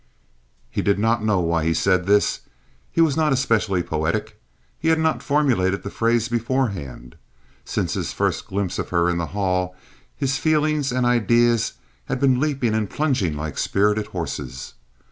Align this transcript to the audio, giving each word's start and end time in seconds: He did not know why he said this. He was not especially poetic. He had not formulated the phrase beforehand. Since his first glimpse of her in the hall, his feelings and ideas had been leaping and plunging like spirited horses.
He 0.71 0.81
did 0.81 0.97
not 0.97 1.23
know 1.23 1.39
why 1.41 1.63
he 1.63 1.75
said 1.75 2.07
this. 2.07 2.39
He 2.91 3.01
was 3.01 3.15
not 3.15 3.31
especially 3.33 3.83
poetic. 3.83 4.41
He 4.79 4.87
had 4.87 4.97
not 4.97 5.21
formulated 5.21 5.83
the 5.83 5.91
phrase 5.91 6.27
beforehand. 6.27 7.15
Since 7.65 7.93
his 7.93 8.11
first 8.11 8.47
glimpse 8.47 8.79
of 8.79 8.89
her 8.89 9.07
in 9.11 9.19
the 9.19 9.27
hall, 9.37 9.75
his 10.15 10.39
feelings 10.39 10.91
and 10.91 11.05
ideas 11.05 11.73
had 12.05 12.19
been 12.19 12.39
leaping 12.39 12.73
and 12.73 12.89
plunging 12.89 13.37
like 13.37 13.59
spirited 13.59 14.07
horses. 14.07 14.73